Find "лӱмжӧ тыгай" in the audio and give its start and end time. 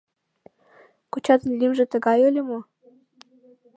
1.59-2.19